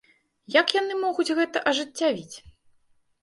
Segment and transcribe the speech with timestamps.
[0.53, 2.35] Як яны могуць гэта ажыццявіць?